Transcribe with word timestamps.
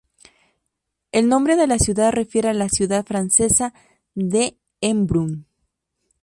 El 1.11 1.29
nombre 1.29 1.55
de 1.55 1.67
la 1.67 1.77
ciudad 1.77 2.11
refiere 2.11 2.49
a 2.49 2.53
la 2.55 2.69
ciudad 2.69 3.05
francesa 3.05 3.71
de 4.15 4.57
Embrun. 4.81 5.45